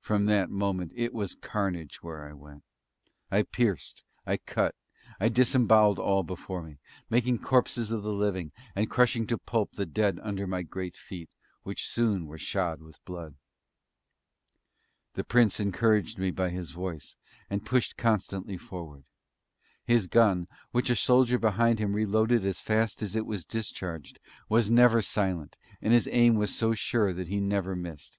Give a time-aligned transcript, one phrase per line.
[0.00, 2.62] From that moment it was carnage where I went.
[3.30, 4.04] I pierced.
[4.26, 4.74] I cut.
[5.18, 9.86] I disembowelled all before me making corpses of the living, and crushing to pulp the
[9.86, 11.30] dead under my great feet,
[11.62, 13.34] which soon were shod with blood.
[15.14, 17.16] The Prince encouraged me by his voice,
[17.48, 19.04] and pushed constantly forward.
[19.86, 24.18] His gun, which a soldier behind him reloaded as fast as it was discharged,
[24.50, 28.18] was never silent, and his aim was so sure that he never missed.